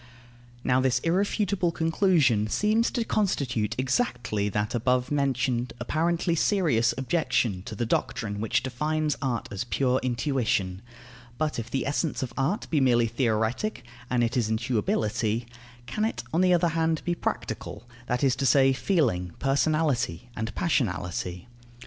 [0.63, 7.75] Now this irrefutable conclusion seems to constitute exactly that above mentioned apparently serious objection to
[7.75, 10.81] the doctrine which defines art as pure intuition.
[11.37, 15.45] But if the essence of art be merely theoretic and it is intuibility
[15.85, 20.55] can it, on the other hand, be practical, that is to say, feeling, personality, and
[20.55, 21.45] passionality?